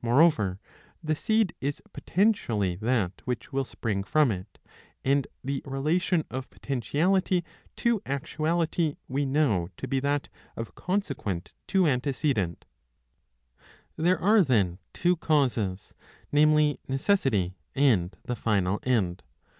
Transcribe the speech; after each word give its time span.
Moreover, 0.00 0.60
the 1.02 1.16
seed 1.16 1.54
is 1.60 1.82
potentially 1.92 2.76
that 2.76 3.20
which 3.24 3.52
will 3.52 3.64
spring 3.64 4.04
from 4.04 4.30
it, 4.30 4.60
and 5.04 5.26
the 5.42 5.60
relation 5.64 6.24
of 6.30 6.48
potentiality 6.50 7.44
to 7.78 8.00
actuality 8.06 8.94
we 9.08 9.26
know 9.26 9.70
[to 9.78 9.88
be 9.88 9.98
that 9.98 10.28
of 10.54 10.76
consequent 10.76 11.52
to 11.66 11.82
antecedent].^^ 11.88 12.62
There 13.96 14.20
are 14.22 14.44
then 14.44 14.78
two 14.92 15.16
causes, 15.16 15.94
namely, 16.30 16.78
necessity 16.86 17.56
and 17.74 18.16
the 18.24 18.36
final 18.36 18.78
end. 18.84 19.24